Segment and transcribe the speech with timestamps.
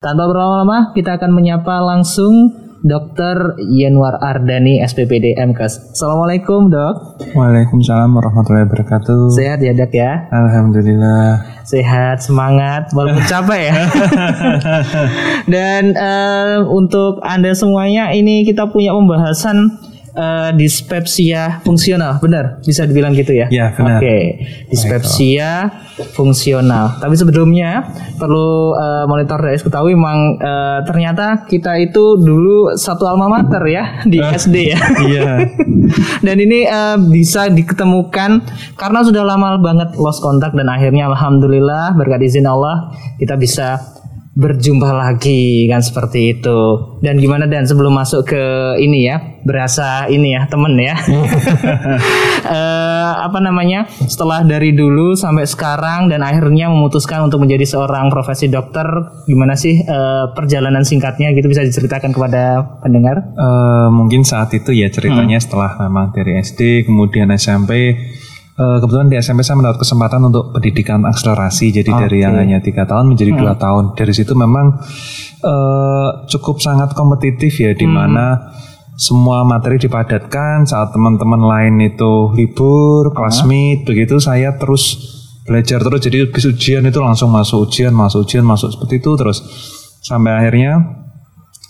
[0.00, 3.60] Tanpa berlama-lama, kita akan menyapa langsung Dr.
[3.60, 5.92] Yanwar Ardani, SPPD MKes.
[5.92, 7.20] Assalamualaikum dok.
[7.36, 9.28] Waalaikumsalam warahmatullahi wabarakatuh.
[9.36, 10.24] Sehat ya dok ya?
[10.32, 11.44] Alhamdulillah.
[11.68, 13.74] Sehat, semangat, walaupun capek ya.
[15.52, 19.84] Dan uh, untuk anda semuanya, ini kita punya pembahasan
[20.14, 22.62] uh, dispepsia fungsional, benar?
[22.62, 23.46] Bisa dibilang gitu ya?
[23.50, 23.98] Ya, benar.
[24.00, 25.70] Oke, dispepsia
[26.16, 26.98] fungsional.
[26.98, 27.84] Tapi sebelumnya
[28.16, 33.84] perlu uh, monitor dari ketahui memang uh, ternyata kita itu dulu satu alma mater ya
[34.06, 34.80] di SD ya.
[35.00, 35.30] Iya.
[36.26, 38.44] dan ini uh, bisa diketemukan
[38.78, 43.99] karena sudah lama banget lost kontak dan akhirnya alhamdulillah berkat izin Allah kita bisa
[44.40, 46.60] berjumpa lagi kan seperti itu.
[47.04, 48.44] Dan gimana dan sebelum masuk ke
[48.80, 50.96] ini ya, berasa ini ya temen ya.
[52.48, 53.84] uh, apa namanya?
[54.08, 58.88] Setelah dari dulu sampai sekarang dan akhirnya memutuskan untuk menjadi seorang profesi dokter,
[59.28, 63.20] gimana sih uh, perjalanan singkatnya gitu bisa diceritakan kepada pendengar?
[63.36, 65.44] Uh, mungkin saat itu ya ceritanya hmm.
[65.44, 67.92] setelah memang dari SD kemudian SMP
[68.60, 72.00] Uh, kebetulan di SMP saya mendapat kesempatan untuk pendidikan akselerasi, jadi okay.
[72.04, 73.62] dari yang hanya tiga tahun menjadi dua hmm.
[73.64, 73.84] tahun.
[73.96, 74.84] Dari situ memang
[75.40, 77.94] uh, cukup sangat kompetitif ya, di hmm.
[77.96, 79.00] mana hmm.
[79.00, 85.08] semua materi dipadatkan saat teman-teman lain itu libur, kelas meet, begitu saya terus
[85.48, 86.00] belajar terus.
[86.04, 89.40] Jadi habis ujian itu langsung masuk ujian, masuk ujian, masuk seperti itu terus
[90.04, 90.99] sampai akhirnya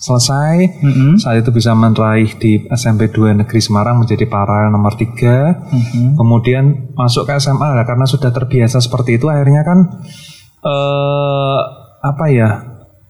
[0.01, 0.81] selesai.
[0.81, 1.13] Mm-hmm.
[1.21, 5.05] Saat itu bisa meraih di SMP 2 Negeri Semarang menjadi paralel nomor 3.
[5.05, 6.09] Mm-hmm.
[6.17, 6.65] Kemudian
[6.97, 9.79] masuk ke SMA lah karena sudah terbiasa seperti itu akhirnya kan
[10.65, 11.61] uh,
[12.01, 12.51] apa ya?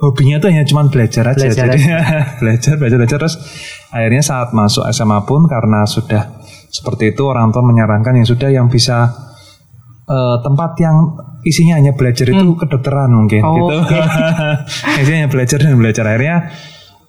[0.01, 1.45] Hobinya tuh hanya cuma belajar aja.
[1.45, 1.81] Belajar, Jadi,
[2.41, 3.37] belajar, belajar, belajar terus
[3.93, 6.41] akhirnya saat masuk SMA pun karena sudah
[6.73, 9.13] seperti itu orang tua menyarankan yang sudah yang bisa
[10.09, 10.97] uh, tempat yang
[11.45, 12.59] isinya hanya belajar itu hmm.
[12.65, 13.77] kedokteran mungkin oh, gitu.
[13.85, 14.03] Okay.
[15.05, 16.37] isinya hanya belajar dan belajar akhirnya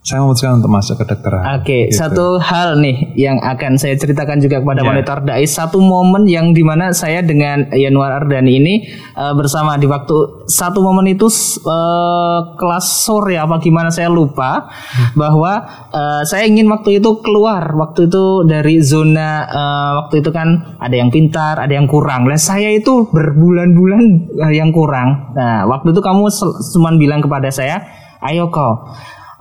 [0.01, 1.45] saya memutuskan untuk masuk ke kedokteran.
[1.45, 2.01] Oke, okay, gitu.
[2.01, 4.89] satu hal nih yang akan saya ceritakan juga kepada yeah.
[4.89, 9.85] monitor dai satu momen yang di mana saya dengan Yanuar Ardani ini uh, bersama di
[9.85, 11.29] waktu satu momen itu
[11.69, 15.13] uh, kelas sore apa gimana saya lupa hmm.
[15.13, 20.81] bahwa uh, saya ingin waktu itu keluar waktu itu dari zona uh, waktu itu kan
[20.81, 22.25] ada yang pintar, ada yang kurang.
[22.25, 24.03] Dan saya itu berbulan-bulan
[24.33, 25.29] uh, yang kurang.
[25.37, 26.25] Nah, waktu itu kamu
[26.73, 27.85] cuma bilang kepada saya,
[28.17, 28.81] "Ayo kau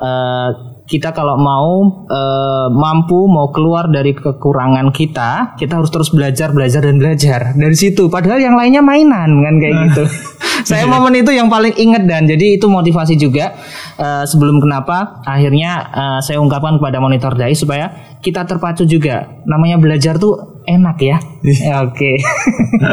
[0.01, 0.51] uh,
[0.91, 6.83] kita kalau mau uh, mampu mau keluar dari kekurangan kita, kita harus terus belajar, belajar
[6.83, 8.11] dan belajar dari situ.
[8.11, 9.85] Padahal yang lainnya mainan kan kayak nah.
[9.87, 10.05] gitu.
[10.69, 10.93] Saya iya.
[10.93, 13.57] momen itu yang paling inget dan jadi itu motivasi juga
[13.97, 17.89] uh, sebelum kenapa akhirnya uh, saya ungkapkan kepada monitor dai supaya
[18.21, 19.41] kita terpacu juga.
[19.49, 21.17] Namanya belajar tuh enak ya.
[21.41, 21.89] Iya.
[21.89, 21.97] Oke.
[21.97, 22.15] Okay.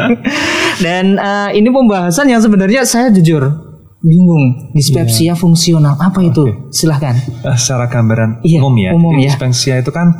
[0.84, 3.67] dan uh, ini pembahasan yang sebenarnya saya jujur
[3.98, 5.36] bingung dispepsia yeah.
[5.36, 6.70] fungsional apa itu okay.
[6.70, 9.34] silahkan uh, secara gambaran yeah, umum ya umum ya.
[9.34, 10.14] dispepsia itu kan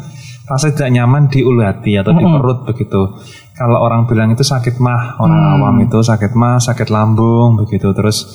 [0.49, 2.27] rasa tidak nyaman di ulu hati atau mm -hmm.
[2.27, 3.01] di perut begitu
[3.55, 5.55] kalau orang bilang itu sakit mah orang mm.
[5.61, 8.27] awam itu sakit mah sakit lambung begitu terus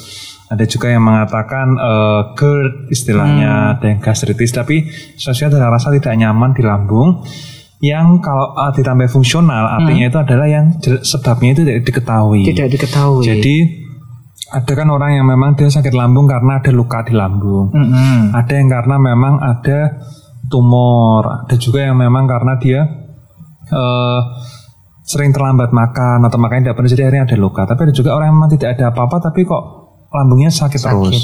[0.47, 3.71] ada juga yang mengatakan uh, GERD istilahnya mm.
[3.75, 4.87] ada yang gastritis tapi
[5.17, 7.25] sesuatu adalah rasa tidak nyaman di lambung
[7.83, 10.11] yang kalau uh, ditambah fungsional artinya mm.
[10.13, 10.65] itu adalah yang
[11.03, 13.82] sebabnya itu tidak diketahui tidak diketahui jadi
[14.53, 17.73] ada kan orang yang memang dia sakit lambung karena ada luka di lambung.
[17.73, 18.17] Mm -hmm.
[18.37, 19.79] Ada yang karena memang ada
[20.45, 21.25] tumor.
[21.49, 22.85] Ada juga yang memang karena dia
[23.73, 24.21] uh,
[25.01, 27.61] sering terlambat makan atau makanya tidak pernah jadi akhirnya ada luka.
[27.65, 29.63] Tapi ada juga orang yang memang tidak ada apa-apa tapi kok
[30.13, 30.93] lambungnya sakit, sakit.
[30.93, 31.17] terus.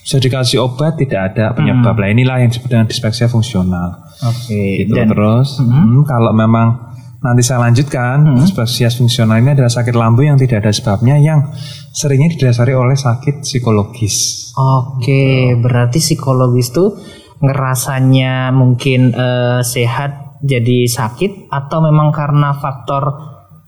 [0.00, 1.92] Bisa dikasih obat tidak ada penyebab.
[1.92, 2.00] Mm.
[2.00, 4.08] Lah inilah yang disebut dengan dispepsia fungsional.
[4.24, 4.48] Oke.
[4.48, 4.68] Okay.
[4.88, 5.60] Gitu Dan, terus.
[5.60, 5.84] Mm -hmm.
[5.84, 6.89] hmm, kalau memang
[7.20, 8.48] Nanti saya lanjutkan, hmm.
[8.48, 11.52] spesies fungsional ini adalah sakit lambung yang tidak ada sebabnya yang
[11.92, 14.48] seringnya didasari oleh sakit psikologis.
[14.56, 16.96] Oke, berarti psikologis tuh
[17.44, 23.12] ngerasanya mungkin uh, sehat jadi sakit atau memang karena faktor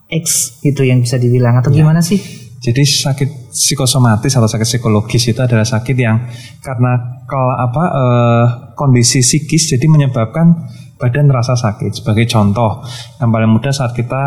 [0.09, 1.85] X gitu yang bisa dibilang atau ya.
[1.85, 2.21] gimana sih?
[2.63, 6.25] Jadi sakit psikosomatis atau sakit psikologis itu adalah sakit yang
[6.65, 8.47] karena kalau apa uh,
[8.79, 10.73] kondisi psikis jadi menyebabkan
[11.03, 11.91] badan terasa sakit.
[11.99, 12.87] Sebagai contoh,
[13.19, 14.23] yang paling mudah saat kita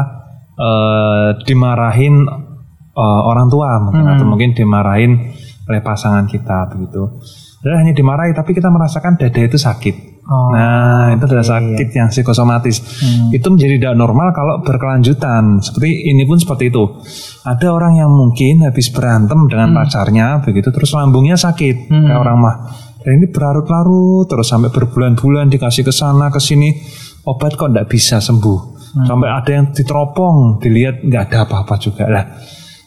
[0.60, 2.28] uh, dimarahin
[2.92, 4.14] uh, orang tua mungkin hmm.
[4.20, 5.32] atau mungkin dimarahin
[5.66, 7.16] oleh pasangan kita begitu.
[7.64, 10.16] Dan hanya dimarahi tapi kita merasakan dada itu sakit.
[10.26, 12.82] Oh, nah, itu adalah sakit yang psikosomatis.
[12.82, 13.30] Hmm.
[13.30, 15.62] Itu menjadi tidak normal kalau berkelanjutan.
[15.62, 16.82] Seperti ini pun seperti itu.
[17.46, 19.78] Ada orang yang mungkin habis berantem dengan hmm.
[19.78, 21.94] pacarnya begitu terus lambungnya sakit.
[21.94, 22.10] Hmm.
[22.10, 22.56] Kayak orang mah
[23.06, 26.74] dan ini berlarut-larut terus sampai berbulan-bulan dikasih ke sana ke sini
[27.30, 28.60] obat kok tidak bisa sembuh.
[28.98, 29.06] Hmm.
[29.06, 32.26] Sampai ada yang diteropong, dilihat nggak ada apa-apa juga lah.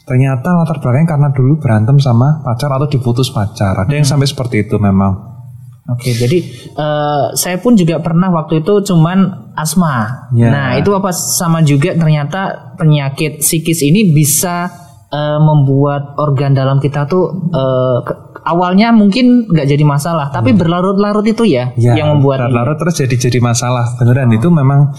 [0.08, 3.76] ternyata latar belakangnya karena dulu berantem sama pacar atau diputus pacar.
[3.76, 5.36] Ada yang sampai seperti itu memang.
[5.84, 6.44] Oke, jadi
[6.80, 10.28] uh, saya pun juga pernah waktu itu cuman asma.
[10.32, 10.48] Ya.
[10.48, 14.68] Nah, itu apa sama juga ternyata penyakit psikis ini bisa
[15.12, 18.00] uh, membuat organ dalam kita tuh uh,
[18.48, 23.14] awalnya mungkin nggak jadi masalah, tapi berlarut-larut itu ya, Ya, yang membuat larut terus jadi
[23.28, 24.00] jadi masalah.
[24.00, 24.96] Beneran itu memang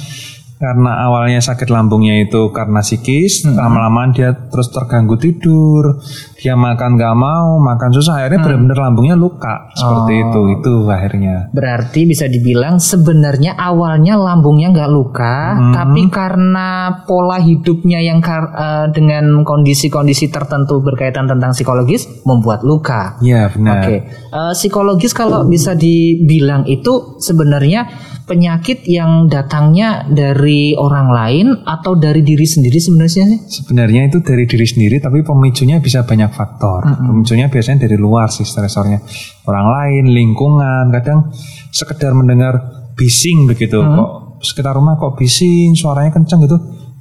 [0.59, 6.03] karena awalnya sakit lambungnya itu karena psikis, lama-lama dia terus terganggu tidur,
[6.35, 11.47] dia makan nggak mau, makan susah, akhirnya benar-benar lambungnya luka seperti itu, itu akhirnya.
[11.55, 15.35] Berarti bisa dibilang sebenarnya awalnya lambungnya nggak luka,
[15.71, 16.67] tapi karena
[17.07, 23.15] pola hidupnya yang kar- eh, dengan kondisi-kondisi tertentu berkaitan tentang psikologis membuat luka.
[23.23, 23.87] Ya benar.
[23.87, 23.95] Oke,
[24.29, 27.87] Eh, psikologis kalau bisa dibilang itu sebenarnya
[28.29, 33.39] penyakit yang datangnya dari orang lain atau dari diri sendiri sebenarnya sih?
[33.49, 36.85] Sebenarnya itu dari diri sendiri, tapi pemicunya bisa banyak faktor.
[37.01, 39.01] Pemicunya biasanya dari luar sih stresornya.
[39.49, 41.33] Orang lain, lingkungan, kadang
[41.73, 42.61] sekedar mendengar
[42.93, 43.81] bising begitu.
[43.81, 46.57] Kok sekitar rumah kok bising, suaranya kencang gitu.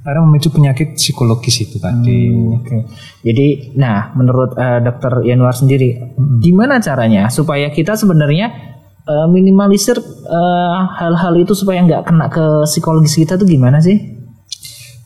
[0.08, 2.32] Akhirnya memicu penyakit psikologis itu tadi.
[2.56, 2.88] Oke.
[3.20, 8.77] Jadi, nah, menurut eh, Dokter Yanuar sendiri, gimana caranya supaya kita sebenarnya
[9.08, 9.96] eh, minimalisir
[10.28, 13.96] eh, hal-hal itu supaya nggak kena ke psikologis kita tuh gimana sih?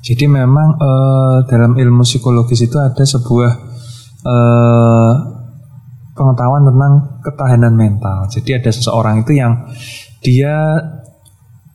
[0.02, 3.50] Jadi memang eh, dalam ilmu psikologis itu ada sebuah
[4.26, 5.12] eh,
[6.12, 8.26] pengetahuan tentang ketahanan mental.
[8.28, 9.70] Jadi ada seseorang itu yang
[10.22, 10.82] dia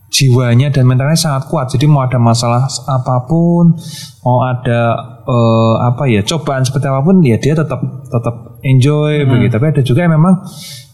[0.08, 1.72] jiwanya dan mentalnya sangat kuat.
[1.72, 3.76] Jadi mau ada masalah apa pun,
[4.24, 4.82] mau ada
[5.24, 9.52] eh, apa ya cobaan seperti apa pun, ya dia tetap tetap enjoy begitu.
[9.56, 10.44] Tapi ada juga yang memang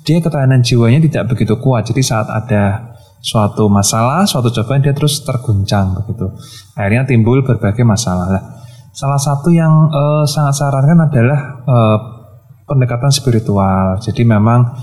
[0.03, 1.87] dia ketahanan jiwanya tidak begitu kuat.
[1.87, 6.27] Jadi saat ada suatu masalah, suatu cobaan dia terus terguncang begitu.
[6.75, 8.27] Akhirnya timbul berbagai masalah.
[8.27, 8.43] Lah,
[8.91, 11.97] salah satu yang eh, sangat sarankan adalah eh,
[12.67, 13.95] pendekatan spiritual.
[14.03, 14.75] Jadi memang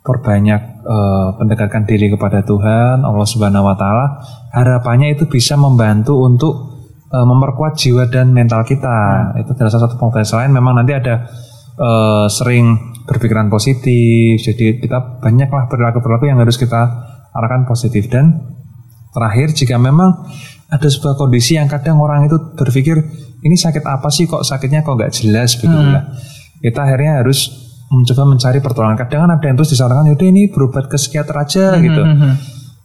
[0.00, 4.24] perbanyak eh, pendekatan diri kepada Tuhan, Allah Subhanahu wa taala.
[4.56, 6.54] Harapannya itu bisa membantu untuk
[7.12, 9.32] eh, memperkuat jiwa dan mental kita.
[9.44, 11.28] Itu adalah salah satu pengobatan selain memang nanti ada
[11.76, 14.40] eh, sering berpikiran positif.
[14.40, 16.80] Jadi kita banyaklah perilaku-perilaku yang harus kita
[17.30, 18.54] arahkan positif dan
[19.12, 20.26] terakhir jika memang
[20.66, 22.98] ada sebuah kondisi yang kadang orang itu berpikir
[23.44, 26.04] ini sakit apa sih kok sakitnya kok nggak jelas begitu lah.
[26.58, 27.52] Kita akhirnya harus
[27.92, 28.96] mencoba mencari pertolongan.
[28.96, 32.02] Kadang kan ada yang terus disarankan yaudah ini berobat ke psikiater aja gitu.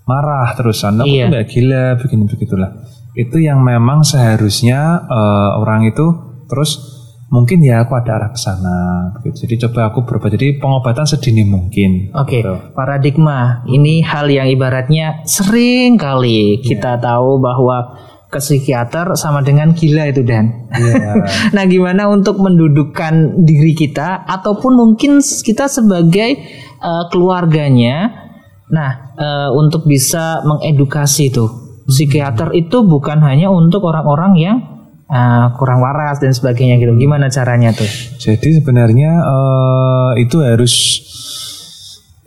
[0.06, 1.30] Marah terus anda Iya.
[1.32, 2.70] nggak gila begini begitulah.
[3.16, 6.06] Itu yang memang seharusnya eh, orang itu
[6.50, 6.99] terus
[7.30, 9.10] mungkin ya aku ada arah ke sana.
[9.22, 10.34] Jadi coba aku berobat.
[10.36, 12.14] Jadi pengobatan sedini mungkin.
[12.18, 12.54] Oke, Gitu.
[12.74, 17.96] paradigma ini hal yang ibaratnya sering kali kita tahu bahwa
[18.30, 20.70] ke psikiater sama dengan gila itu dan.
[20.70, 21.14] Iya.
[21.56, 26.38] nah, gimana untuk mendudukkan diri kita ataupun mungkin kita sebagai
[26.78, 28.30] eh, keluarganya,
[28.70, 31.50] nah eh, untuk bisa mengedukasi tuh
[31.90, 34.58] psikiater itu bukan hanya untuk orang-orang yang
[35.10, 36.94] eh, kurang waras dan sebagainya gitu.
[36.96, 37.90] Gimana caranya tuh?
[38.22, 40.74] Jadi sebenarnya eh, itu harus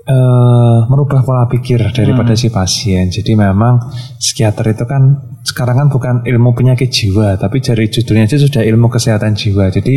[0.02, 3.08] eh, merubah pola pikir daripada si pasien.
[3.08, 3.78] Jadi memang
[4.18, 8.90] psikiater itu kan sekarang kan bukan ilmu penyakit jiwa, tapi dari judulnya aja sudah ilmu
[8.90, 9.70] kesehatan jiwa.
[9.70, 9.94] Jadi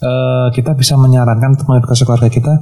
[0.00, 2.54] eh, kita bisa menyarankan untuk mengedukasi keluarga kita,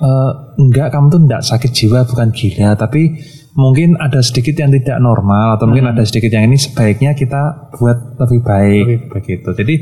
[0.00, 0.30] eh,
[0.60, 3.20] enggak kamu tuh enggak sakit jiwa, bukan gila, tapi
[3.52, 8.16] mungkin ada sedikit yang tidak normal atau mungkin ada sedikit yang ini sebaiknya kita buat
[8.16, 9.48] lebih baik begitu.
[9.52, 9.74] Jadi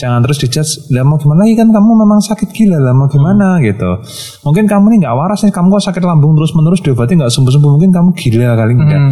[0.00, 3.60] jangan terus dijudge, lah mau gimana lagi kan kamu memang sakit gila lah mau gimana
[3.60, 4.00] gitu.
[4.48, 7.52] Mungkin kamu ini nggak waras nih, kamu kok sakit lambung terus menerus diobati nggak sembuh
[7.52, 9.02] sembuh, mungkin kamu gila kali enggak.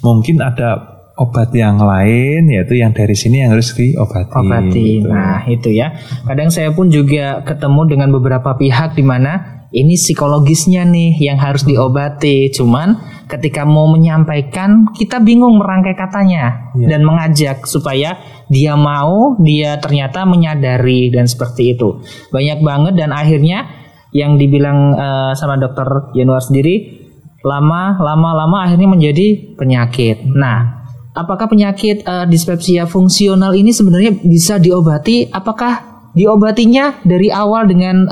[0.00, 4.32] Mungkin ada obat yang lain yaitu yang dari sini yang harus diobati.
[4.32, 5.02] obati.
[5.02, 5.10] gitu.
[5.10, 5.92] Nah, itu ya.
[6.24, 11.66] Kadang saya pun juga ketemu dengan beberapa pihak di mana ini psikologisnya nih yang harus
[11.66, 12.48] diobati.
[12.54, 18.16] Cuman ketika mau menyampaikan kita bingung merangkai katanya dan mengajak supaya
[18.48, 22.00] dia mau, dia ternyata menyadari dan seperti itu.
[22.32, 23.68] Banyak banget dan akhirnya
[24.16, 25.84] yang dibilang eh, sama dokter
[26.16, 27.04] Januar sendiri
[27.44, 30.24] lama lama lama akhirnya menjadi penyakit.
[30.24, 35.28] Nah, apakah penyakit eh, dispepsia fungsional ini sebenarnya bisa diobati?
[35.28, 35.84] Apakah
[36.16, 38.08] diobatinya dari awal dengan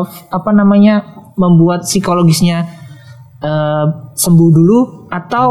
[0.00, 1.04] f- apa namanya
[1.36, 2.83] membuat psikologisnya
[3.44, 3.86] eh,
[4.16, 4.78] sembuh dulu
[5.12, 5.48] atau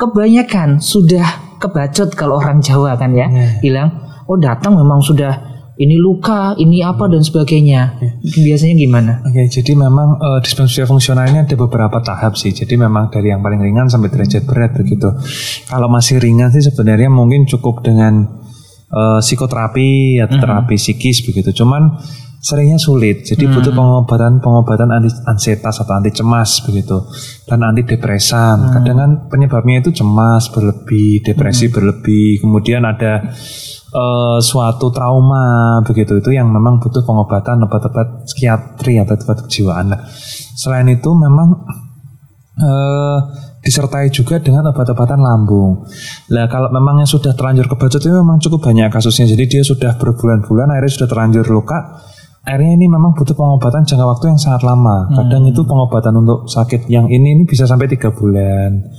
[0.00, 3.28] kebanyakan sudah kebacot kalau orang Jawa kan ya
[3.60, 3.92] bilang
[4.24, 5.50] oh datang memang sudah
[5.80, 7.96] ini luka, ini apa dan sebagainya.
[8.20, 9.12] Biasanya gimana?
[9.24, 12.52] Oke, jadi memang eh, dispensasi fungsional ini ada beberapa tahap sih.
[12.52, 15.08] Jadi memang dari yang paling ringan sampai derajat berat begitu.
[15.72, 18.28] Kalau masih ringan sih sebenarnya mungkin cukup dengan
[18.92, 21.64] uh, psikoterapi atau terapi psikis begitu.
[21.64, 21.96] Cuman
[22.40, 23.22] seringnya sulit.
[23.28, 27.04] Jadi butuh pengobatan pengobatan anti ansietas atau anti cemas begitu
[27.44, 28.72] dan anti depresan.
[28.72, 33.28] Kadang kan penyebabnya itu cemas berlebih, depresi berlebih, kemudian ada
[33.92, 39.92] eh, suatu trauma begitu itu yang memang butuh pengobatan obat-obat psikiatri atau obat kejiwaan.
[39.92, 40.00] Nah,
[40.56, 41.60] selain itu memang
[42.56, 43.18] eh,
[43.60, 45.84] disertai juga dengan obat-obatan lambung.
[46.32, 49.28] Nah kalau memang yang sudah terlanjur kebacot itu memang cukup banyak kasusnya.
[49.28, 52.00] Jadi dia sudah berbulan-bulan akhirnya sudah terlanjur luka.
[52.50, 55.06] Akhirnya ini memang butuh pengobatan jangka waktu yang sangat lama.
[55.14, 58.90] Kadang itu pengobatan untuk sakit yang ini ini bisa sampai tiga bulan,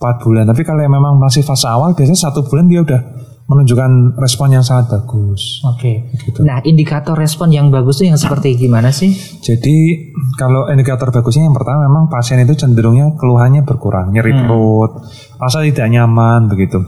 [0.00, 0.48] empat bulan.
[0.48, 3.00] Tapi kalau yang memang masih fase awal biasanya satu bulan dia udah
[3.44, 5.60] menunjukkan respon yang sangat bagus.
[5.68, 6.08] Oke.
[6.16, 6.40] Gitu.
[6.48, 9.12] Nah, indikator respon yang bagus itu yang seperti gimana sih?
[9.44, 10.08] Jadi
[10.40, 15.04] kalau indikator bagusnya yang pertama memang pasien itu cenderungnya keluhannya berkurang, nyeri perut,
[15.36, 16.80] rasa tidak nyaman begitu.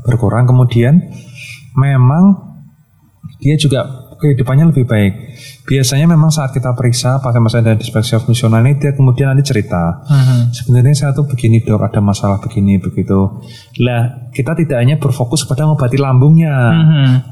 [0.00, 0.96] Berkurang kemudian
[1.76, 2.56] memang
[3.44, 5.12] dia juga kehidupannya lebih baik.
[5.64, 10.04] Biasanya memang saat kita periksa pakai masalah dari dispeksia fungsional ini dia kemudian nanti cerita.
[10.52, 13.40] Sebenarnya saya tuh begini dok, ada masalah begini begitu.
[13.80, 16.54] Lah kita tidak hanya berfokus pada mengobati lambungnya,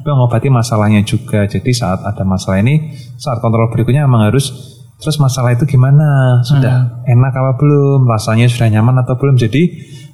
[0.00, 1.45] tapi mengobati masalahnya juga.
[1.45, 4.50] Jadi saat ada masalah ini, saat kontrol berikutnya memang harus
[4.99, 6.40] terus masalah itu gimana?
[6.42, 8.09] Sudah enak apa belum?
[8.09, 9.38] Rasanya sudah nyaman atau belum?
[9.38, 9.62] Jadi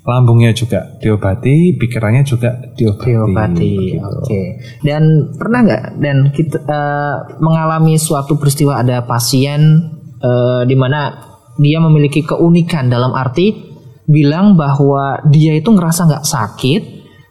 [0.04, 3.08] lambungnya juga diobati, pikirannya juga diobati.
[3.08, 3.74] Diobati.
[3.96, 4.42] Oke.
[4.84, 9.80] Dan pernah nggak dan kita eh, mengalami suatu peristiwa ada pasien
[10.20, 13.72] eh, di mana dia memiliki keunikan dalam arti
[14.04, 16.82] bilang bahwa dia itu ngerasa nggak sakit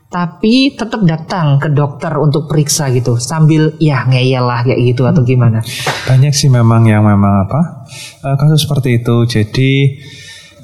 [0.09, 5.25] tapi tetap datang ke dokter untuk periksa gitu sambil ya ngeyel lah kayak gitu atau
[5.25, 5.61] gimana?
[6.09, 7.85] Banyak sih memang yang memang apa
[8.25, 9.29] eh, kasus seperti itu.
[9.29, 9.71] Jadi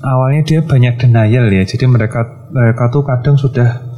[0.03, 1.63] awalnya dia banyak denial ya.
[1.63, 3.89] Jadi mereka mereka tuh kadang sudah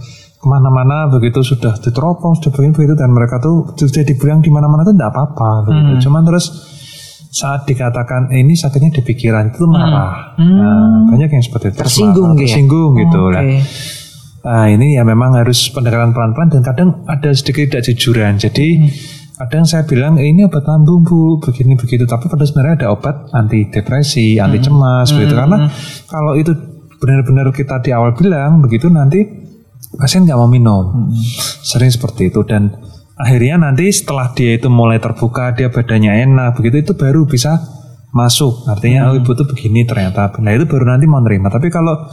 [0.41, 4.81] ke mana-mana begitu sudah diteropong sudah begini begitu dan mereka tuh sudah dibilang di mana-mana
[4.81, 6.09] tuh tidak apa-apa begitu.
[6.09, 6.45] Cuman terus
[7.31, 10.35] saat dikatakan eh, ini sakitnya di pikiran itu marah.
[10.35, 11.77] Nah, banyak yang seperti itu.
[11.79, 12.45] Tersinggung marah, ya?
[12.49, 13.33] Tersinggung gitu Oke.
[13.33, 13.43] lah.
[14.41, 18.41] Nah ini ya memang harus pendekatan pelan-pelan dan kadang ada sedikit tidak jujuran.
[18.41, 18.67] Jadi
[19.45, 22.05] kadang saya bilang "Eh, ini obat lambung bu, begini begitu.
[22.05, 25.33] Tapi pada sebenarnya ada obat anti depresi, anti cemas begitu.
[25.33, 25.65] Karena
[26.05, 26.53] kalau itu
[27.01, 29.25] benar-benar kita di awal bilang begitu nanti
[29.97, 31.09] pasien nggak mau minum.
[31.65, 32.69] Sering seperti itu dan
[33.17, 37.57] akhirnya nanti setelah dia itu mulai terbuka, dia badannya enak begitu itu baru bisa
[38.11, 38.67] masuk.
[38.67, 40.29] Artinya oh ibu tuh begini ternyata.
[40.43, 41.47] Nah itu baru nanti mau nerima.
[41.47, 42.11] Tapi kalau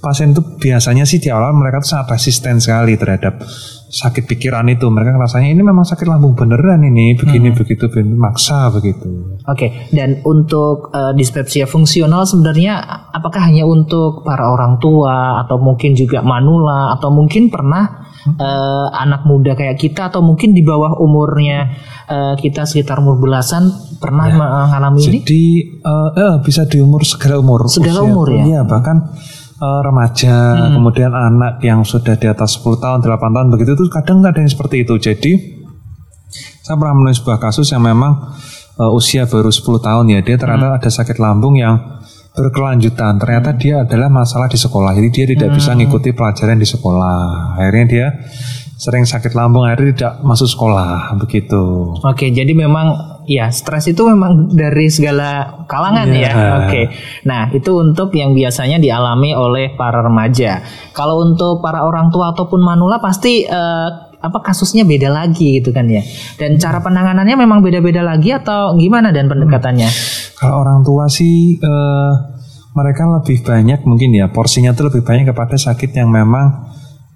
[0.00, 3.44] pasien itu biasanya sih di awal mereka tuh sangat resisten sekali terhadap
[3.90, 4.86] sakit pikiran itu.
[4.86, 9.36] Mereka rasanya ini memang sakit lambung beneran ini, begini begitu, begini, maksa begitu.
[9.44, 12.80] Oke, dan untuk eh, dispepsia fungsional sebenarnya
[13.10, 19.26] apakah hanya untuk para orang tua atau mungkin juga manula atau mungkin pernah eh, anak
[19.26, 21.74] muda kayak kita atau mungkin di bawah umurnya
[22.06, 25.18] eh, kita sekitar umur belasan pernah mengalami ini?
[25.20, 25.44] Jadi
[25.82, 27.66] eh, eh, bisa di umur segala umur.
[27.66, 28.44] Segala umur ya?
[28.46, 29.12] Iya, bahkan
[29.60, 30.36] eh, remaja,
[30.72, 34.48] kemudian anak yang sudah di atas 10 tahun, 8 tahun begitu itu kadang ada yang
[34.48, 34.96] seperti itu.
[34.96, 35.32] Jadi
[36.64, 38.32] saya pernah menulis sebuah kasus yang memang
[38.80, 42.00] eh, usia baru 10 tahun ya, dia ternyata ada sakit lambung yang
[42.34, 43.18] berkelanjutan.
[43.18, 44.94] Ternyata dia adalah masalah di sekolah.
[44.94, 47.58] Jadi dia tidak bisa mengikuti pelajaran di sekolah.
[47.58, 48.06] Akhirnya dia
[48.80, 51.92] sering sakit lambung, akhirnya tidak masuk sekolah begitu.
[52.00, 56.32] Oke, jadi memang ya stres itu memang dari segala kalangan Iya.
[56.32, 56.32] ya.
[56.64, 56.82] Oke.
[57.28, 60.64] Nah, itu untuk yang biasanya dialami oleh para remaja.
[60.96, 63.88] Kalau untuk para orang tua ataupun manula pasti eh,
[64.20, 66.00] apa kasusnya beda lagi gitu kan ya.
[66.40, 69.92] Dan cara penanganannya memang beda-beda lagi atau gimana dan pendekatannya?
[70.40, 72.12] Kalau orang tua sih eh,
[72.72, 76.70] mereka lebih banyak mungkin ya porsinya tuh lebih banyak kepada sakit yang memang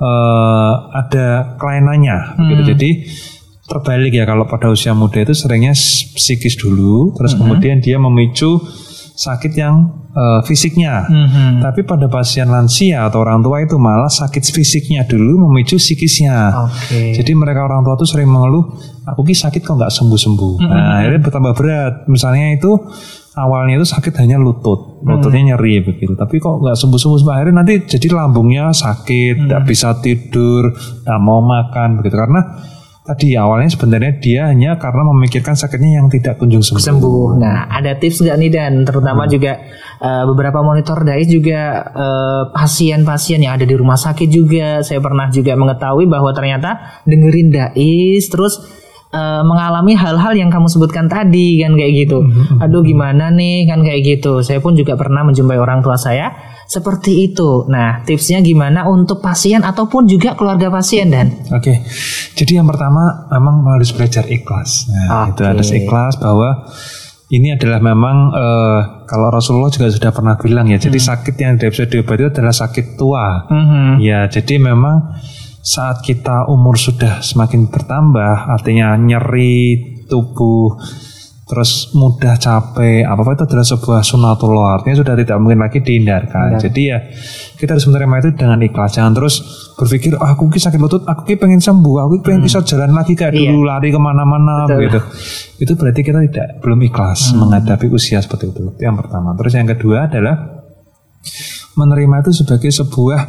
[0.04, 2.18] eh, ada kelainannya
[2.52, 2.62] gitu.
[2.76, 2.90] Jadi
[3.64, 5.72] terbalik ya kalau pada usia muda itu seringnya
[6.14, 8.60] psikis dulu, terus kemudian dia memicu
[9.14, 11.08] sakit yang eh, fisiknya.
[11.64, 16.68] Tapi pada pasien lansia atau orang tua itu malah sakit fisiknya dulu memicu psikisnya.
[16.68, 17.16] Oke.
[17.16, 18.76] Jadi mereka orang tua tuh sering mengeluh,
[19.08, 20.54] aku ki sakit kok nggak sembuh-sembuh.
[20.68, 21.94] Nah, akhirnya bertambah berat.
[22.10, 22.76] Misalnya itu
[23.34, 26.14] awalnya itu sakit hanya lutut, lututnya nyeri begitu.
[26.14, 30.70] Tapi kok nggak sembuh-sembuh sampai akhirnya nanti jadi lambungnya sakit, nggak bisa tidur,
[31.02, 32.14] nggak mau makan begitu.
[32.14, 32.40] Karena
[33.04, 36.80] tadi awalnya sebenarnya dia hanya karena memikirkan sakitnya yang tidak kunjung sembuh.
[36.80, 37.28] sembuh.
[37.36, 39.60] Nah, ada tips nggak nih dan terutama juga
[40.00, 45.28] eh, beberapa monitor dais juga eh, pasien-pasien yang ada di rumah sakit juga saya pernah
[45.28, 48.83] juga mengetahui bahwa ternyata dengerin dais terus
[49.14, 52.18] uh, mengalami hal-hal yang kamu sebutkan tadi kan kayak gitu.
[52.26, 52.64] Mm-hmm.
[52.66, 54.42] Aduh gimana nih kan kayak gitu.
[54.42, 56.34] Saya pun juga pernah menjumpai orang tua saya
[56.66, 57.68] seperti itu.
[57.70, 61.30] Nah, tipsnya gimana untuk pasien ataupun juga keluarga pasien dan?
[61.54, 61.62] Oke.
[61.62, 61.76] Okay.
[62.34, 64.90] Jadi yang pertama memang harus belajar ikhlas.
[64.90, 65.38] Nah, okay.
[65.38, 66.66] itu harus ikhlas bahwa
[67.32, 70.78] ini adalah memang uh, kalau Rasulullah juga sudah pernah bilang ya.
[70.80, 71.08] Jadi hmm.
[71.08, 73.48] sakit yang tidak bisa diobati adalah sakit tua.
[73.48, 74.00] Hmm.
[74.00, 75.14] Ya, jadi memang
[75.64, 80.76] saat kita umur sudah semakin bertambah, artinya nyeri tubuh,
[81.48, 86.60] terus mudah capek, apa apa itu adalah sebuah sunatullah, artinya sudah tidak mungkin lagi dihindarkan.
[86.60, 87.00] Jadi ya
[87.56, 89.40] kita harus menerima itu dengan ikhlas, jangan terus
[89.80, 92.48] berpikir, oh, aku sakit lutut, aku pengen sembuh, aku pengen hmm.
[92.52, 93.48] bisa jalan lagi kayak iya.
[93.48, 95.00] dulu lari ke mana-mana begitu.
[95.64, 97.40] Itu berarti kita tidak belum ikhlas hmm.
[97.40, 98.68] menghadapi usia seperti itu.
[98.68, 99.32] Itu yang pertama.
[99.40, 100.60] Terus yang kedua adalah
[101.72, 103.20] menerima itu sebagai sebuah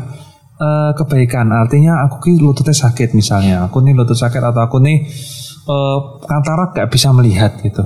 [0.60, 1.52] uh, kebaikan.
[1.52, 3.68] Artinya aku ki lututnya sakit misalnya.
[3.68, 5.08] Aku nih lutut sakit atau aku nih
[5.68, 7.84] uh, katarak gak bisa melihat gitu.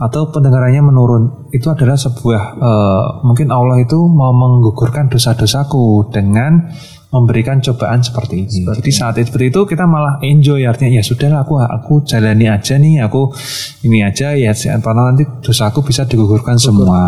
[0.00, 1.52] Atau pendengarannya menurun.
[1.52, 6.72] Itu adalah sebuah uh, mungkin Allah itu mau menggugurkan dosa-dosaku dengan
[7.10, 8.62] memberikan cobaan seperti ini.
[8.64, 12.46] Seperti Jadi saat itu, seperti itu kita malah enjoy artinya ya sudahlah aku aku jalani
[12.46, 13.34] aja nih aku
[13.82, 16.64] ini aja ya karena nanti dosaku bisa digugurkan Gugur.
[16.70, 17.02] semua.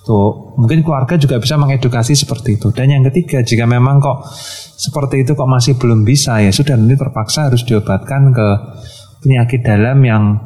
[0.00, 2.72] Tuh, mungkin keluarga juga bisa mengedukasi seperti itu.
[2.72, 4.24] Dan yang ketiga, jika memang kok
[4.80, 8.48] seperti itu kok masih belum bisa ya sudah nanti terpaksa harus diobatkan ke
[9.20, 10.40] penyakit dalam yang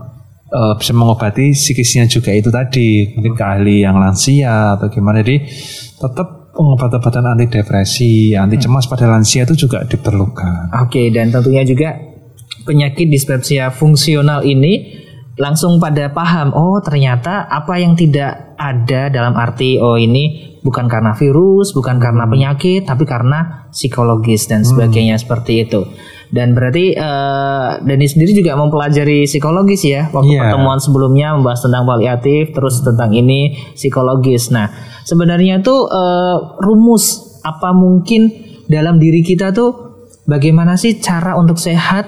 [0.51, 3.15] uh, bisa mengobati psikisnya juga itu tadi.
[3.15, 5.23] Mungkin ke ahli yang lansia atau gimana.
[5.23, 5.47] Jadi
[6.03, 10.75] tetap pengobatan-obatan anti depresi, anti cemas pada lansia itu juga diperlukan.
[10.83, 11.95] Oke, dan tentunya juga
[12.67, 15.04] penyakit dispepsia fungsional ini
[15.35, 21.11] langsung pada paham oh ternyata apa yang tidak ada dalam arti oh ini bukan karena
[21.19, 22.33] virus bukan karena hmm.
[22.33, 24.69] penyakit tapi karena psikologis dan hmm.
[24.71, 25.23] sebagainya hmm.
[25.27, 25.83] seperti itu
[26.31, 30.51] dan berarti uh, Dani sendiri juga mempelajari psikologis ya waktu yeah.
[30.51, 34.71] pertemuan sebelumnya membahas tentang paliatif terus tentang ini psikologis nah
[35.03, 38.31] sebenarnya tuh uh, rumus apa mungkin
[38.71, 39.99] dalam diri kita tuh
[40.31, 42.07] bagaimana sih cara untuk sehat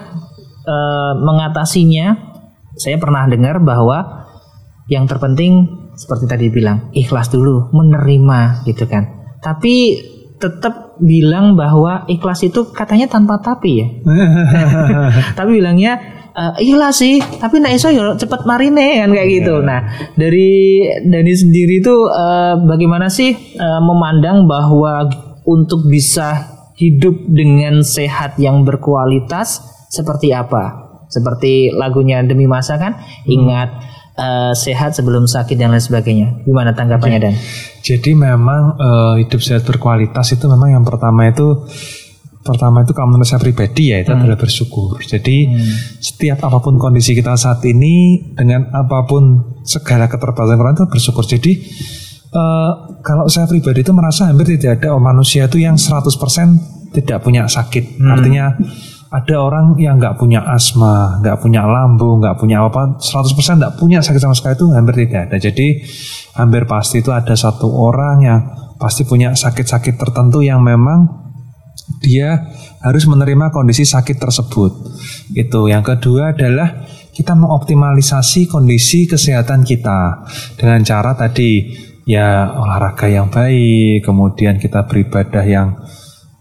[0.64, 2.36] uh, mengatasinya
[2.76, 4.28] saya pernah dengar bahwa
[4.87, 5.66] yang terpenting
[5.97, 9.35] seperti tadi bilang ikhlas dulu menerima gitu kan.
[9.40, 9.99] Tapi
[10.37, 13.88] tetap bilang bahwa ikhlas itu katanya tanpa tapi ya.
[15.38, 15.96] Tapi bilangnya
[16.37, 19.55] uh, ikhlas sih tapi nah iso ya cepet marine kan kayak gitu.
[19.61, 19.66] Iya.
[19.66, 19.81] nah
[20.14, 25.09] dari Dani sendiri itu uh, bagaimana sih uh, memandang bahwa
[25.48, 33.29] untuk bisa hidup dengan sehat yang berkualitas seperti apa seperti lagunya demi masa kan hmm.
[33.31, 33.69] ingat
[34.19, 37.35] uh, sehat sebelum sakit dan lain sebagainya gimana tanggapannya dan
[37.81, 41.66] jadi memang uh, hidup sehat berkualitas itu memang yang pertama itu
[42.47, 44.23] pertama itu kalau menurut saya pribadi ya itu hmm.
[44.23, 45.03] adalah bersyukur.
[45.03, 45.99] Jadi hmm.
[45.99, 51.27] setiap apa pun kondisi kita saat ini dengan apa pun segala keterbatasan kita bersyukur.
[51.27, 51.53] Jadi
[52.31, 57.51] uh, kalau saya pribadi itu merasa hampir tidak ada manusia itu yang 100% tidak punya
[57.51, 57.99] sakit.
[57.99, 58.14] Hmm.
[58.14, 58.55] Artinya
[59.16, 64.05] ada orang yang nggak punya asma, nggak punya lambung, nggak punya apa, 100% nggak punya
[64.05, 65.37] sakit sama sekali itu hampir tidak ada.
[65.40, 65.68] Jadi
[66.37, 68.40] hampir pasti itu ada satu orang yang
[68.76, 71.09] pasti punya sakit-sakit tertentu yang memang
[72.05, 72.52] dia
[72.85, 74.72] harus menerima kondisi sakit tersebut.
[75.33, 75.70] Itu.
[75.72, 76.85] Yang kedua adalah
[77.16, 80.29] kita mengoptimalisasi kondisi kesehatan kita
[80.61, 81.72] dengan cara tadi
[82.05, 85.74] ya olahraga yang baik, kemudian kita beribadah yang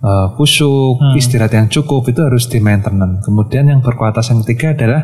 [0.05, 1.17] uh, khusyuk, hmm.
[1.17, 3.25] istirahat yang cukup itu harus di maintenance.
[3.25, 5.01] Kemudian yang berkualitas yang ketiga adalah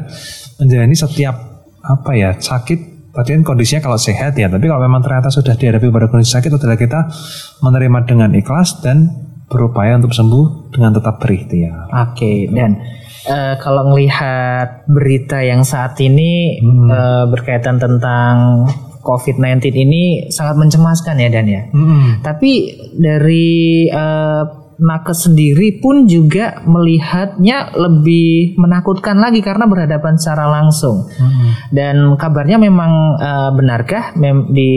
[0.61, 1.35] menjalani setiap
[1.81, 2.93] apa ya sakit.
[3.11, 6.47] Tadi kan kondisinya kalau sehat ya, tapi kalau memang ternyata sudah dihadapi pada kondisi sakit
[6.55, 7.11] adalah kita
[7.59, 9.11] menerima dengan ikhlas dan
[9.51, 11.91] berupaya untuk sembuh dengan tetap berikhtiar.
[11.91, 12.79] Oke, okay, dan
[13.27, 16.87] uh, kalau melihat berita yang saat ini hmm.
[16.87, 18.63] uh, berkaitan tentang
[19.03, 21.61] COVID-19 ini sangat mencemaskan ya Dan ya.
[21.73, 22.21] Hmm.
[22.23, 31.05] Tapi dari uh, nakes sendiri pun juga melihatnya lebih menakutkan lagi karena berhadapan secara langsung.
[31.05, 31.53] Hmm.
[31.69, 34.71] Dan kabarnya memang uh, benarkah mem di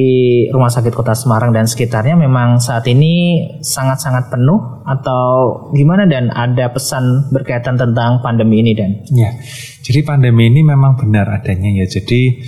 [0.52, 5.24] Rumah Sakit Kota Semarang dan sekitarnya memang saat ini sangat-sangat penuh atau
[5.72, 9.00] gimana dan ada pesan berkaitan tentang pandemi ini dan?
[9.08, 9.32] Ya,
[9.80, 11.88] jadi pandemi ini memang benar adanya ya.
[11.88, 12.44] Jadi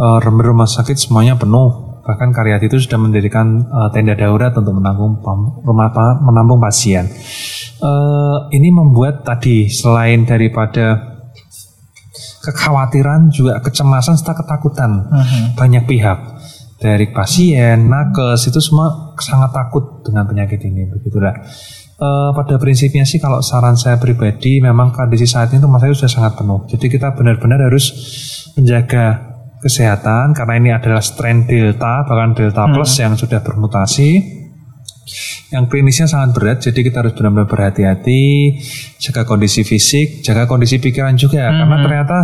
[0.00, 5.18] uh, rumah sakit semuanya penuh Bahkan Karyati itu sudah mendirikan uh, tenda darurat untuk menampung
[5.64, 5.88] rumah
[6.20, 7.08] menampung pasien.
[7.80, 11.16] Uh, ini membuat tadi selain daripada
[12.44, 15.24] kekhawatiran juga kecemasan serta ketakutan uh mhm.
[15.24, 15.46] -huh.
[15.56, 16.18] banyak pihak
[16.84, 21.32] dari pasien, nakes itu semua sangat takut dengan penyakit ini begitulah.
[21.94, 26.12] Uh, pada prinsipnya sih kalau saran saya pribadi memang kondisi saat ini rumah sakit sudah
[26.12, 26.60] sangat penuh.
[26.68, 27.94] Jadi kita benar-benar harus
[28.58, 29.33] menjaga
[29.64, 32.72] kesehatan karena ini adalah strain delta bahkan delta hmm.
[32.76, 34.20] plus yang sudah bermutasi
[35.56, 38.22] yang klinisnya sangat berat jadi kita harus benar-benar berhati-hati
[39.00, 41.56] jaga kondisi fisik jaga kondisi pikiran juga hmm.
[41.56, 42.18] karena ternyata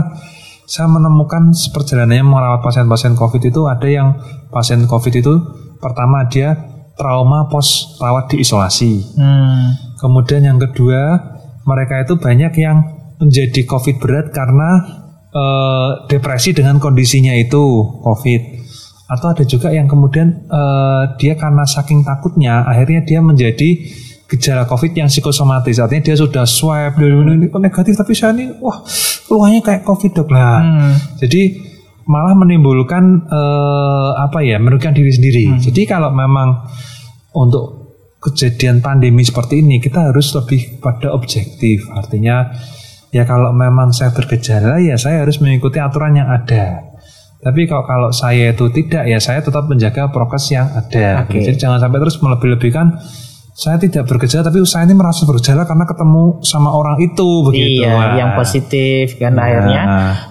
[0.69, 4.21] saya menemukan perjalanannya merawat pasien-pasien covid itu ada yang
[4.53, 5.35] pasien covid itu
[5.81, 9.17] pertama dia trauma pos rawat di isolasi.
[9.17, 9.97] Hmm.
[9.97, 11.17] Kemudian yang kedua,
[11.65, 12.85] mereka itu banyak yang
[13.17, 14.85] menjadi COVID berat karena
[15.35, 18.43] uh, depresi dengan kondisinya itu COVID.
[19.11, 23.83] Atau ada juga yang kemudian uh, dia karena saking takutnya, akhirnya dia menjadi
[24.31, 25.83] gejala COVID yang psikosomatis.
[25.83, 27.35] Artinya dia sudah swab, hmm.
[27.35, 28.79] ini negatif, tapi saya ini, wah,
[29.27, 30.63] keluarnya kayak COVID dok lah.
[30.63, 30.95] Hmm.
[31.19, 31.71] Jadi
[32.07, 35.45] malah menimbulkan uh, apa ya merugikan diri sendiri.
[35.47, 35.59] Hmm.
[35.59, 36.67] Jadi kalau memang
[37.35, 37.81] untuk
[38.21, 41.87] kejadian pandemi seperti ini kita harus lebih pada objektif.
[41.91, 42.51] Artinya
[43.11, 46.91] ya kalau memang saya bergejala ya saya harus mengikuti aturan yang ada.
[47.41, 51.25] Tapi kalau kalau saya itu tidak ya saya tetap menjaga prokes yang ada.
[51.25, 51.41] Okay.
[51.41, 53.01] Jadi jangan sampai terus melebih-lebihkan
[53.61, 57.85] saya tidak bergejala tapi saya ini merasa bergejala karena ketemu sama orang itu begitu.
[57.85, 58.17] Iya, Wah.
[58.17, 59.45] yang positif kan nah.
[59.45, 59.83] akhirnya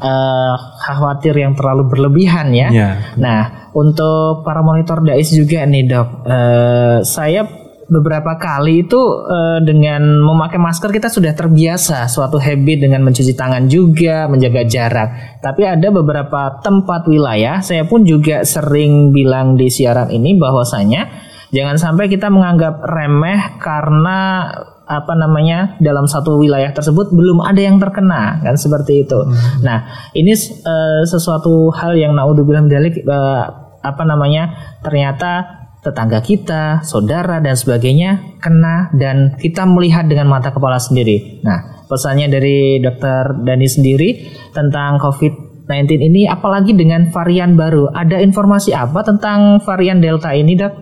[0.02, 2.74] uh, khawatir yang terlalu berlebihan ya.
[2.74, 2.90] ya.
[3.22, 7.46] Nah, untuk para monitor dais juga nih dok, uh, saya
[7.90, 13.66] beberapa kali itu uh, dengan memakai masker kita sudah terbiasa suatu habit dengan mencuci tangan
[13.66, 15.10] juga menjaga jarak.
[15.42, 21.82] Tapi ada beberapa tempat wilayah saya pun juga sering bilang di siaran ini bahwasanya Jangan
[21.82, 24.46] sampai kita menganggap remeh karena
[24.90, 29.18] apa namanya dalam satu wilayah tersebut belum ada yang terkena kan seperti itu.
[29.18, 29.66] Hmm.
[29.66, 29.78] Nah
[30.14, 30.34] ini
[30.66, 33.46] uh, sesuatu hal yang naudzubillah dalik uh,
[33.82, 40.76] apa namanya ternyata tetangga kita, saudara dan sebagainya kena dan kita melihat dengan mata kepala
[40.76, 41.40] sendiri.
[41.44, 44.10] Nah pesannya dari dokter Dani sendiri
[44.52, 47.90] tentang COVID-19 ini apalagi dengan varian baru.
[47.96, 50.74] Ada informasi apa tentang varian Delta ini dok?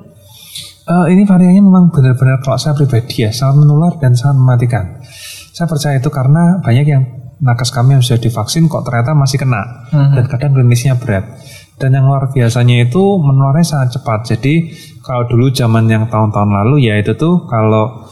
[0.87, 4.85] Uh, ini variannya memang benar-benar kalau saya pribadi ya sangat menular dan sangat mematikan.
[5.51, 7.03] Saya percaya itu karena banyak yang
[7.37, 9.61] nakes kami yang sudah divaksin kok ternyata masih kena
[9.93, 10.15] uh-huh.
[10.15, 11.27] dan kadang klinisnya berat.
[11.77, 14.19] Dan yang luar biasanya itu menularnya sangat cepat.
[14.33, 14.73] Jadi
[15.05, 18.09] kalau dulu zaman yang tahun-tahun lalu ya itu tuh kalau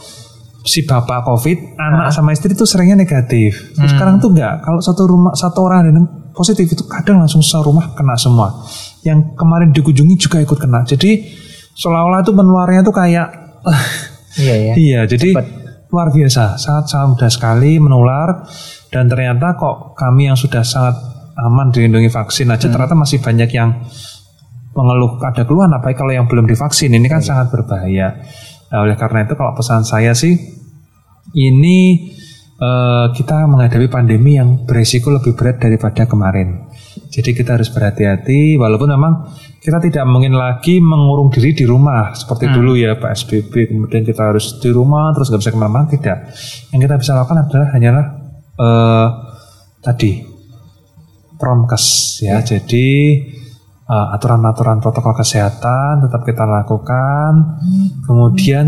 [0.66, 3.74] si bapak COVID, anak sama istri itu seringnya negatif.
[3.74, 3.98] Terus hmm.
[3.98, 4.62] sekarang tuh enggak.
[4.62, 8.54] Kalau satu rumah satu orang ada yang positif itu kadang langsung rumah kena semua.
[9.02, 10.86] Yang kemarin dikunjungi juga ikut kena.
[10.86, 11.26] Jadi
[11.76, 13.28] seolah-olah itu menularnya tuh kayak
[14.42, 14.74] iya ya.
[14.74, 15.46] iya jadi Cepet.
[15.92, 18.28] luar biasa sangat sangat mudah sekali menular
[18.88, 20.96] dan ternyata kok kami yang sudah sangat
[21.36, 22.72] aman dilindungi vaksin aja hmm.
[22.72, 23.76] ternyata masih banyak yang
[24.76, 27.28] mengeluh ada keluhan apa kalau yang belum divaksin ini kan iya.
[27.32, 28.08] sangat berbahaya
[28.72, 30.36] nah, oleh karena itu kalau pesan saya sih
[31.36, 32.08] ini
[32.60, 36.68] uh, kita menghadapi pandemi yang beresiko lebih berat daripada kemarin
[37.08, 39.28] jadi kita harus berhati-hati walaupun memang
[39.60, 42.54] kita tidak mungkin lagi mengurung diri di rumah seperti hmm.
[42.56, 46.32] dulu ya PSBB kemudian kita harus di rumah terus nggak bisa ke mana-mana tidak
[46.72, 48.06] yang kita bisa lakukan adalah hanyalah
[48.60, 49.08] uh,
[49.80, 50.35] tadi
[51.36, 52.56] promkes ya, ya.
[52.56, 52.88] jadi
[53.86, 57.88] uh, aturan-aturan protokol kesehatan tetap kita lakukan hmm.
[58.04, 58.66] kemudian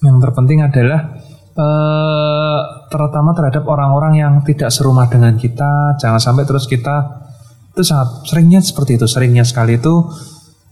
[0.00, 1.20] yang terpenting adalah
[1.54, 7.22] uh, terutama terhadap orang-orang yang tidak serumah dengan kita jangan sampai terus kita
[7.70, 10.10] itu sangat seringnya seperti itu seringnya sekali itu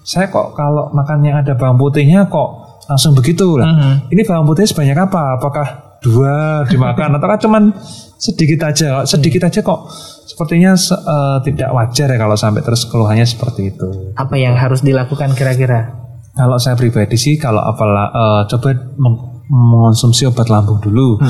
[0.05, 2.49] saya kok kalau makan yang ada bawang putihnya kok
[2.85, 3.65] langsung begitu lah.
[3.65, 4.13] Mhm.
[4.13, 5.41] Ini bawang putih sebanyak apa?
[5.41, 7.73] Apakah dua dimakan atau cuman
[8.15, 9.01] sedikit aja?
[9.03, 9.89] Sedikit aja kok
[10.25, 14.13] sepertinya se- eh, tidak wajar ya kalau sampai terus keluhannya seperti itu.
[14.13, 16.05] Apa yang harus dilakukan kira-kira?
[16.31, 21.21] Kalau saya pribadi sih kalau apalah eh, coba meng- mengonsumsi obat lambung dulu.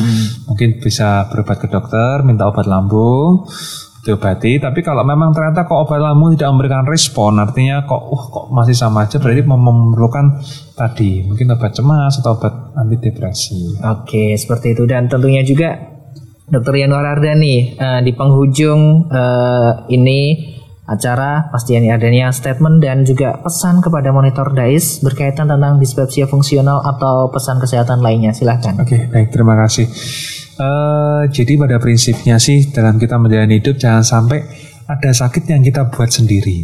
[0.46, 3.44] Mungkin bisa berobat ke dokter, minta obat lambung,
[4.06, 4.62] diobati.
[4.62, 8.78] Tapi kalau memang ternyata kok obat lambung tidak memberikan respon, artinya kok uh, kok masih
[8.78, 10.46] sama aja berarti mem- memerlukan
[10.78, 13.82] tadi mungkin obat cemas atau obat antidepresi.
[13.82, 15.74] Oke, seperti itu dan tentunya juga
[16.46, 16.78] Dr.
[16.78, 20.54] Yanuar Ardani eh, di penghujung eh, ini
[20.86, 26.86] acara pasti ini adanya statement dan juga pesan kepada monitor DAIS berkaitan tentang dispepsia fungsional
[26.86, 28.38] atau pesan kesehatan lainnya.
[28.38, 28.78] Silahkan.
[28.78, 29.90] Oke, baik terima kasih.
[30.56, 34.40] Eh, jadi pada prinsipnya sih dalam kita menjalani hidup jangan sampai
[34.88, 36.64] ada sakit yang kita buat sendiri.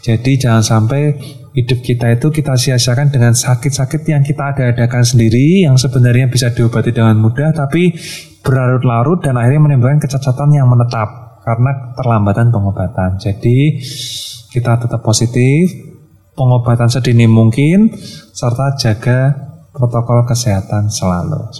[0.00, 1.12] Jadi jangan sampai
[1.52, 6.94] hidup kita itu kita sia-siakan dengan sakit-sakit yang kita ada-adakan sendiri yang sebenarnya bisa diobati
[6.94, 7.92] dengan mudah tapi
[8.40, 13.20] berlarut-larut dan akhirnya menimbulkan kecacatan yang menetap karena terlambatan pengobatan.
[13.20, 13.82] Jadi
[14.54, 15.68] kita tetap positif,
[16.38, 17.92] pengobatan sedini mungkin
[18.32, 21.50] serta jaga protokol kesehatan selalu.